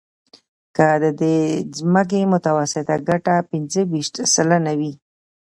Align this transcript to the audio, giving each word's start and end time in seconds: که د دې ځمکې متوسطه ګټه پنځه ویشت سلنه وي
که 0.75 0.87
د 1.03 1.05
دې 1.21 1.37
ځمکې 1.77 2.21
متوسطه 2.33 2.95
ګټه 3.09 3.35
پنځه 3.49 3.81
ویشت 3.91 4.15
سلنه 4.33 4.73
وي 4.79 4.93